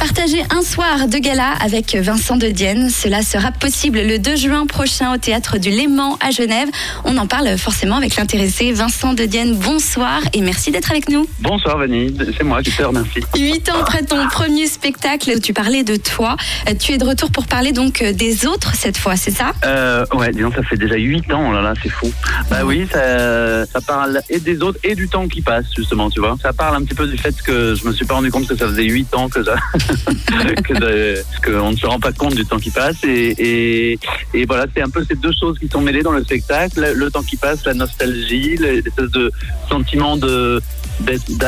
Partager 0.00 0.42
un 0.50 0.62
soir 0.62 1.08
de 1.08 1.18
gala 1.18 1.52
avec 1.62 1.94
Vincent 1.94 2.36
de 2.36 2.46
Dienne, 2.48 2.88
cela 2.88 3.20
sera 3.20 3.52
possible 3.52 4.00
le 4.00 4.18
2 4.18 4.34
juin 4.34 4.64
prochain 4.66 5.12
au 5.12 5.18
théâtre 5.18 5.58
du 5.58 5.68
Léman 5.68 6.16
à 6.20 6.30
Genève. 6.30 6.68
On 7.04 7.18
en 7.18 7.26
parle 7.26 7.58
forcément 7.58 7.96
avec 7.96 8.16
l'intéressé 8.16 8.72
Vincent 8.72 9.12
de 9.12 9.24
Dienne. 9.26 9.54
Bonsoir 9.56 10.22
et 10.32 10.40
merci 10.40 10.70
d'être 10.70 10.90
avec 10.90 11.10
nous. 11.10 11.26
Bonsoir 11.40 11.76
Vanny, 11.76 12.16
c'est 12.36 12.44
moi 12.44 12.62
qui 12.62 12.70
te 12.70 12.82
remercie. 12.82 13.20
Huit 13.36 13.68
ans 13.68 13.80
après 13.82 14.02
ton 14.02 14.26
premier 14.28 14.66
spectacle, 14.68 15.38
tu 15.40 15.52
parlais 15.52 15.84
de 15.84 15.96
toi. 15.96 16.36
Tu 16.80 16.92
es 16.92 16.98
de 16.98 17.04
retour 17.04 17.30
pour 17.30 17.46
parler 17.46 17.72
donc 17.72 18.02
des 18.02 18.46
autres 18.46 18.74
cette 18.74 18.96
fois, 18.96 19.16
c'est 19.16 19.30
ça? 19.30 19.52
Euh, 19.66 20.06
Ouais, 20.14 20.32
disons 20.32 20.50
ça 20.50 20.62
fait 20.62 20.76
déjà 20.76 20.96
huit 20.96 21.30
ans, 21.32 21.48
oh 21.50 21.52
là 21.52 21.60
là, 21.60 21.74
c'est 21.82 21.90
fou. 21.90 22.10
Bah 22.50 22.60
oui, 22.64 22.86
ça, 22.90 23.66
ça 23.66 23.80
parle 23.82 24.22
et 24.30 24.40
des 24.40 24.62
autres 24.62 24.78
et 24.82 24.94
du 24.94 25.08
temps 25.08 25.28
qui 25.28 25.42
passe 25.42 25.66
justement, 25.76 26.08
tu 26.08 26.20
vois. 26.20 26.36
Ça 26.40 26.54
parle 26.54 26.76
un 26.76 26.84
petit 26.84 26.94
peu 26.94 27.06
du 27.06 27.18
fait 27.18 27.34
que 27.42 27.74
je 27.74 27.86
me 27.86 27.92
suis 27.92 28.06
pas 28.06 28.14
rendu 28.14 28.30
compte 28.30 28.46
que 28.48 28.56
ça 28.56 28.66
faisait 28.66 28.84
huit 28.84 29.14
ans 29.14 29.28
que 29.28 29.44
ça, 29.44 29.56
qu'on 31.44 31.70
ne 31.70 31.76
se 31.76 31.86
rend 31.86 31.98
pas 31.98 32.12
compte 32.12 32.34
du 32.34 32.44
temps 32.44 32.58
qui 32.58 32.70
passe. 32.70 32.96
Et, 33.04 33.98
et, 34.34 34.44
voilà, 34.46 34.66
c'est 34.74 34.82
un 34.82 34.88
peu 34.88 35.04
ces 35.04 35.16
deux 35.16 35.32
choses 35.38 35.58
qui 35.58 35.68
sont 35.68 35.80
mêlées 35.80 36.02
dans 36.02 36.12
le 36.12 36.24
spectacle. 36.24 36.92
Le 36.94 37.10
temps 37.10 37.22
qui 37.22 37.36
passe, 37.36 37.64
la 37.64 37.74
nostalgie, 37.74 38.56
l'espèce 38.56 39.10
de 39.10 39.30
sentiment 39.68 40.16
de 40.16 40.60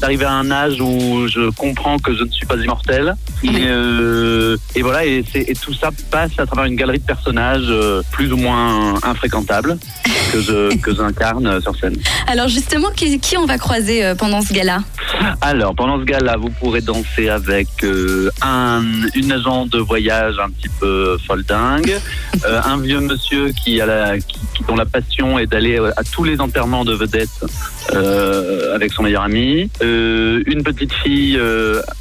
d'arriver 0.00 0.24
à 0.24 0.32
un 0.32 0.50
âge 0.50 0.80
où 0.80 1.26
je 1.28 1.50
comprends 1.50 1.98
que 1.98 2.14
je 2.16 2.24
ne 2.24 2.30
suis 2.30 2.46
pas 2.46 2.56
immortel. 2.56 3.14
Et, 3.42 3.48
euh, 3.52 4.56
et 4.74 4.82
voilà, 4.82 5.04
et, 5.04 5.24
et, 5.34 5.54
tout 5.54 5.74
ça 5.74 5.90
passe 6.10 6.32
à 6.38 6.46
travers 6.46 6.64
une 6.64 6.76
galerie 6.76 6.98
de 6.98 7.04
personnages 7.04 7.66
euh, 7.68 8.02
plus 8.10 8.32
ou 8.32 8.36
moins 8.36 8.94
infréquentables 9.02 9.76
que 10.32 10.40
je 10.40 10.76
que 10.82 10.94
j'incarne 10.94 11.60
sur 11.60 11.76
scène. 11.76 11.96
Alors 12.26 12.48
justement, 12.48 12.88
qui, 12.90 13.20
qui 13.20 13.36
on 13.36 13.46
va 13.46 13.58
croiser 13.58 14.04
euh, 14.04 14.14
pendant 14.14 14.40
ce 14.40 14.52
gala? 14.52 14.80
Alors 15.40 15.74
pendant 15.74 15.98
ce 15.98 16.04
gala, 16.04 16.36
vous 16.36 16.50
pourrez 16.50 16.80
danser 16.80 17.28
avec 17.28 17.68
euh, 17.82 18.30
un 18.42 18.82
une 19.14 19.32
agent 19.32 19.66
de 19.66 19.78
voyage 19.78 20.36
un 20.38 20.50
petit 20.50 20.68
peu 20.80 21.16
folle 21.26 21.44
dingue, 21.44 21.98
euh, 22.46 22.60
un 22.64 22.78
vieux 22.78 23.00
monsieur 23.00 23.50
qui 23.50 23.80
a 23.80 23.86
la 23.86 24.18
qui, 24.18 24.40
dont 24.66 24.76
la 24.76 24.86
passion 24.86 25.38
est 25.38 25.46
d'aller 25.46 25.78
à 25.78 26.04
tous 26.04 26.24
les 26.24 26.40
enterrements 26.40 26.84
de 26.84 26.94
vedettes 26.94 27.44
avec 28.74 28.92
son 28.92 29.02
meilleur 29.02 29.22
ami, 29.22 29.70
une 29.82 30.62
petite 30.64 30.92
fille 30.92 31.38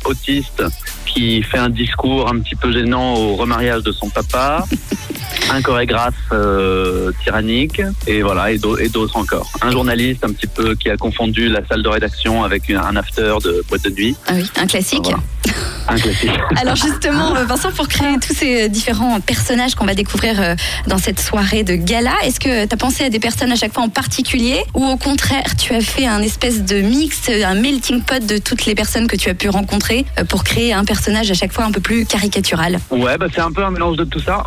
autiste 0.05 0.63
qui 1.05 1.43
fait 1.43 1.59
un 1.59 1.69
discours 1.69 2.29
un 2.29 2.39
petit 2.39 2.55
peu 2.55 2.71
gênant 2.71 3.13
au 3.15 3.35
remariage 3.35 3.83
de 3.83 3.91
son 3.91 4.09
papa 4.09 4.65
un 5.51 5.61
chorégraphe 5.61 6.13
euh, 6.31 7.11
tyrannique 7.23 7.81
et 8.07 8.21
voilà 8.21 8.51
et 8.51 8.57
d'autres 8.57 9.17
encore. 9.17 9.49
Un 9.61 9.71
journaliste 9.71 10.23
un 10.23 10.31
petit 10.31 10.47
peu 10.47 10.75
qui 10.75 10.89
a 10.89 10.97
confondu 10.97 11.49
la 11.49 11.65
salle 11.65 11.83
de 11.83 11.89
rédaction 11.89 12.43
avec 12.43 12.69
un 12.69 12.95
after 12.95 13.35
de 13.43 13.63
boîte 13.69 13.83
de 13.83 13.89
nuit. 13.89 14.15
Ah 14.27 14.33
oui, 14.35 14.49
un 14.57 14.67
classique. 14.67 15.11
Un 15.87 15.95
classique. 15.95 16.31
Alors 16.55 16.75
justement, 16.75 17.35
euh, 17.35 17.45
Vincent, 17.45 17.71
pour 17.71 17.87
créer 17.87 18.17
tous 18.19 18.33
ces 18.33 18.69
différents 18.69 19.19
personnages 19.19 19.75
qu'on 19.75 19.85
va 19.85 19.95
découvrir 19.95 20.39
euh, 20.39 20.55
dans 20.87 20.97
cette 20.97 21.19
soirée 21.19 21.63
de 21.63 21.75
gala, 21.75 22.13
est-ce 22.23 22.39
que 22.39 22.65
tu 22.65 22.73
as 22.73 22.77
pensé 22.77 23.03
à 23.03 23.09
des 23.09 23.19
personnes 23.19 23.51
à 23.51 23.55
chaque 23.55 23.73
fois 23.73 23.83
en 23.83 23.89
particulier? 23.89 24.63
Ou 24.73 24.85
au 24.85 24.97
contraire, 24.97 25.43
tu 25.57 25.73
as 25.73 25.81
fait 25.81 26.05
un 26.05 26.21
espèce 26.21 26.63
de 26.63 26.81
mix, 26.81 27.29
un 27.29 27.55
melting 27.55 28.01
pot 28.01 28.25
de 28.25 28.37
toutes 28.37 28.65
les 28.65 28.75
personnes 28.75 29.07
que 29.07 29.15
tu 29.15 29.29
as 29.29 29.33
pu 29.33 29.49
rencontrer 29.49 30.05
pour 30.29 30.43
créer 30.43 30.73
un 30.73 30.85
personnage 30.85 31.29
à 31.31 31.33
chaque 31.33 31.51
fois 31.51 31.65
un 31.65 31.71
peu 31.71 31.81
plus 31.81 32.05
caricatural? 32.05 32.79
Ouais, 32.89 33.17
bah 33.17 33.27
c'est 33.33 33.41
un 33.41 33.51
peu 33.51 33.63
un 33.63 33.71
mélange 33.71 33.97
de 33.97 34.05
tout 34.05 34.19
ça. 34.19 34.43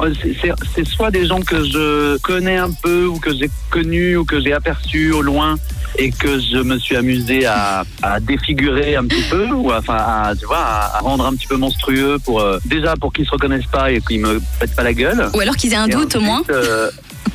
C'est 0.75 0.87
soit 0.87 1.11
des 1.11 1.27
gens 1.27 1.41
que 1.41 1.65
je 1.65 2.19
connais 2.19 2.57
un 2.57 2.71
peu 2.71 3.07
ou 3.07 3.19
que 3.19 3.33
j'ai 3.37 3.51
connus 3.71 4.17
ou 4.17 4.25
que 4.25 4.41
j'ai 4.41 4.53
aperçus 4.53 5.13
au 5.13 5.23
loin 5.23 5.57
et 5.99 6.11
que 6.11 6.39
je 6.39 6.59
me 6.59 6.79
suis 6.79 6.97
amusé 6.97 7.47
à, 7.47 7.85
défigurer 8.21 8.97
un 8.97 9.05
petit 9.05 9.23
peu 9.31 9.47
ou 9.51 9.71
à, 9.71 9.79
enfin 9.79 9.97
à, 9.97 10.33
tu 10.39 10.47
vois 10.47 10.59
à, 10.59 10.99
rendre 11.01 11.27
un 11.27 11.35
petit 11.35 11.47
peu 11.47 11.57
monstrueux 11.57 12.19
pour 12.25 12.41
euh, 12.41 12.59
déjà 12.65 12.97
pour 12.97 13.13
qu'ils 13.13 13.27
se 13.27 13.31
reconnaissent 13.31 13.67
pas 13.67 13.91
et 13.91 14.01
qu'ils 14.01 14.21
me 14.21 14.41
pètent 14.59 14.75
pas 14.75 14.83
la 14.83 14.95
gueule. 14.95 15.31
Ou 15.35 15.41
alors 15.41 15.57
qu'ils 15.57 15.73
aient 15.73 15.77
un 15.77 15.89
doute 15.89 16.17
au 16.17 16.21
moins. 16.21 16.43
euh, 16.51 16.91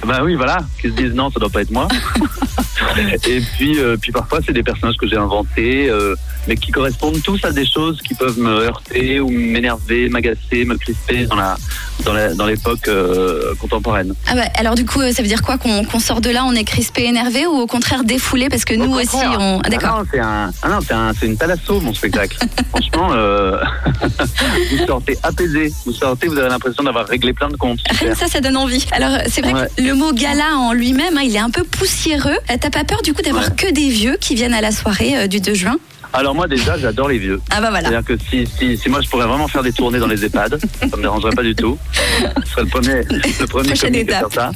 bah 0.05 0.21
oui 0.23 0.35
voilà 0.35 0.59
qu'ils 0.79 0.91
se 0.91 0.95
disent 0.95 1.13
non 1.13 1.29
ça 1.29 1.39
doit 1.39 1.49
pas 1.49 1.61
être 1.61 1.71
moi. 1.71 1.87
Et 3.27 3.39
puis 3.39 3.79
euh, 3.79 3.95
puis 4.01 4.11
parfois 4.11 4.39
c'est 4.45 4.53
des 4.53 4.63
personnages 4.63 4.97
que 4.97 5.07
j'ai 5.07 5.17
inventés 5.17 5.91
mais 6.47 6.55
qui 6.55 6.71
correspondent 6.71 7.21
tous 7.21 7.43
à 7.45 7.51
des 7.51 7.65
choses 7.65 8.01
qui 8.01 8.15
peuvent 8.15 8.39
me 8.39 8.65
heurter 8.65 9.19
ou 9.19 9.29
m'énerver, 9.29 10.09
m'agacer, 10.09 10.65
me 10.65 10.75
crisper 10.75 11.25
dans 11.25 11.35
la 11.35 11.55
dans 12.01 12.45
l'époque 12.45 12.87
euh, 12.87 13.53
contemporaine. 13.59 14.13
Ah 14.27 14.35
bah, 14.35 14.43
alors 14.55 14.75
du 14.75 14.85
coup, 14.85 15.01
ça 15.11 15.21
veut 15.21 15.27
dire 15.27 15.41
quoi 15.41 15.57
qu'on 15.57 15.99
sort 15.99 16.21
de 16.21 16.29
là, 16.29 16.43
on 16.45 16.53
est 16.53 16.63
crispé, 16.63 17.03
énervé 17.03 17.45
ou 17.45 17.53
au 17.53 17.67
contraire 17.67 18.03
défoulé 18.03 18.49
parce 18.49 18.65
que 18.65 18.73
nous 18.73 18.93
aussi, 18.93 19.15
on. 19.15 19.61
Ah, 19.63 19.69
d'accord. 19.69 19.97
non, 19.97 20.05
c'est 20.11 20.93
un, 20.93 21.11
ah 21.11 21.11
une 21.21 21.37
thalasso 21.37 21.79
mon 21.79 21.93
spectacle. 21.93 22.37
Franchement, 22.69 23.09
euh... 23.13 23.57
vous 24.71 24.85
sortez 24.85 25.17
apaisé, 25.23 25.73
vous 25.85 25.93
sortez, 25.93 26.27
vous 26.27 26.37
avez 26.37 26.49
l'impression 26.49 26.83
d'avoir 26.83 27.07
réglé 27.07 27.33
plein 27.33 27.49
de 27.49 27.57
comptes. 27.57 27.79
ça, 28.15 28.27
ça 28.27 28.41
donne 28.41 28.57
envie. 28.57 28.85
Alors 28.91 29.17
c'est 29.27 29.41
vrai 29.41 29.53
que 29.53 29.81
le 29.81 29.93
mot 29.93 30.13
gala 30.13 30.55
en 30.57 30.73
lui-même, 30.73 31.17
hein, 31.17 31.21
il 31.23 31.35
est 31.35 31.39
un 31.39 31.49
peu 31.49 31.63
poussiéreux. 31.63 32.37
T'as 32.47 32.69
pas 32.69 32.83
peur 32.83 33.01
du 33.01 33.13
coup 33.13 33.21
d'avoir 33.21 33.55
que 33.55 33.71
des 33.71 33.89
vieux 33.89 34.17
qui 34.19 34.35
viennent 34.35 34.53
à 34.53 34.61
la 34.61 34.71
soirée 34.71 35.17
euh, 35.17 35.27
du 35.27 35.39
2 35.39 35.53
juin? 35.53 35.77
Alors 36.13 36.35
moi 36.35 36.47
déjà, 36.47 36.77
j'adore 36.77 37.09
les 37.09 37.17
vieux. 37.17 37.41
Ah 37.49 37.61
bah 37.61 37.69
voilà. 37.69 37.89
C'est-à-dire 37.89 38.05
que 38.05 38.17
si, 38.29 38.45
si, 38.45 38.77
si, 38.77 38.89
moi 38.89 39.01
je 39.01 39.09
pourrais 39.09 39.27
vraiment 39.27 39.47
faire 39.47 39.63
des 39.63 39.71
tournées 39.71 39.99
dans 39.99 40.07
les 40.07 40.25
EHPAD, 40.25 40.59
ça 40.79 40.97
me 40.97 41.01
dérangerait 41.01 41.35
pas 41.35 41.43
du 41.43 41.55
tout. 41.55 41.77
Ce 42.45 42.51
serait 42.51 42.63
le 42.63 42.67
premier, 42.67 42.95
le 43.39 43.47
premier 43.47 43.69
Prochaine 43.69 44.05
faire 44.05 44.27
ça. 44.31 44.51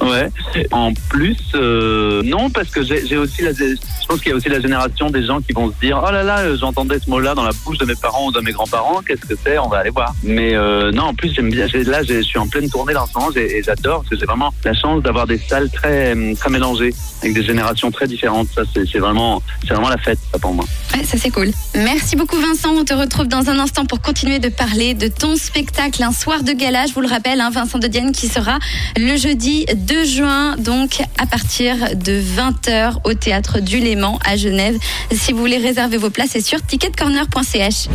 Ouais. 0.00 0.30
En 0.70 0.92
plus, 1.10 1.36
euh, 1.54 2.22
non, 2.22 2.48
parce 2.50 2.70
que 2.70 2.82
j'ai 2.82 3.16
aussi 3.16 3.42
la, 3.42 3.52
je 3.52 3.76
pense 4.08 4.20
qu'il 4.20 4.30
y 4.30 4.32
a 4.32 4.36
aussi 4.36 4.48
la 4.48 4.60
génération 4.60 5.10
des 5.10 5.24
gens 5.24 5.40
qui 5.40 5.52
vont 5.52 5.70
se 5.70 5.78
dire, 5.80 6.02
oh 6.02 6.10
là 6.10 6.22
là, 6.22 6.56
j'entendais 6.56 6.98
ce 6.98 7.10
mot-là 7.10 7.34
dans 7.34 7.44
la 7.44 7.52
bouche 7.64 7.78
de 7.78 7.84
mes 7.84 7.94
parents 7.94 8.26
ou 8.26 8.32
de 8.32 8.40
mes 8.40 8.52
grands-parents, 8.52 9.02
qu'est-ce 9.06 9.26
que 9.26 9.34
c'est 9.44 9.58
On 9.58 9.68
va 9.68 9.78
aller 9.78 9.90
voir. 9.90 10.14
Mais 10.22 10.54
euh, 10.54 10.92
non, 10.92 11.04
en 11.04 11.14
plus, 11.14 11.34
j'aime 11.34 11.50
bien. 11.50 11.66
Là, 11.86 12.02
je 12.02 12.22
suis 12.22 12.38
en 12.38 12.48
pleine 12.48 12.70
tournée 12.70 12.94
dans 12.94 13.06
ce 13.06 13.12
moment 13.14 13.30
et 13.36 13.62
j'adore 13.62 13.98
parce 13.98 14.08
que 14.08 14.16
j'ai 14.18 14.26
vraiment 14.26 14.52
la 14.64 14.74
chance 14.74 15.02
d'avoir 15.02 15.26
des 15.26 15.38
salles 15.38 15.70
très 15.70 16.14
très 16.34 16.50
mélangées 16.50 16.94
avec 17.22 17.34
des 17.34 17.42
générations 17.42 17.90
très 17.90 18.06
différentes. 18.06 18.48
Ça, 18.54 18.62
c'est 18.74 18.98
vraiment, 18.98 19.42
c'est 19.62 19.74
vraiment 19.74 19.90
la 19.90 19.98
fête, 19.98 20.18
ça 20.32 20.38
pour 20.38 20.54
moi. 20.54 20.64
Ça 21.04 21.18
c'est 21.18 21.30
cool. 21.30 21.50
Merci 21.74 22.16
beaucoup, 22.16 22.36
Vincent. 22.36 22.70
On 22.74 22.84
te 22.84 22.94
retrouve 22.94 23.26
dans 23.26 23.50
un 23.50 23.58
instant 23.58 23.84
pour 23.84 24.00
continuer 24.00 24.38
de 24.38 24.48
parler 24.48 24.94
de 24.94 25.08
ton 25.08 25.36
spectacle, 25.36 26.02
un 26.02 26.12
soir 26.12 26.42
de 26.42 26.52
gala. 26.52 26.86
Je 26.86 26.94
vous 26.94 27.00
le 27.00 27.08
rappelle, 27.08 27.40
hein, 27.40 27.50
Vincent 27.50 27.78
de 27.78 27.86
Dienne 27.86 28.12
qui 28.12 28.28
sera 28.28 28.58
le 28.96 29.16
jeudi 29.16 29.66
2 29.74 30.04
juin, 30.04 30.56
donc 30.56 31.02
à 31.18 31.26
partir 31.26 31.76
de 31.96 32.20
20h 32.20 32.98
au 33.04 33.14
théâtre 33.14 33.60
du 33.60 33.78
Léman 33.78 34.18
à 34.24 34.36
Genève. 34.36 34.78
Si 35.12 35.32
vous 35.32 35.38
voulez 35.38 35.58
réserver 35.58 35.96
vos 35.96 36.10
places, 36.10 36.30
c'est 36.32 36.40
sur 36.40 36.62
ticketcorner.ch. 36.62 37.88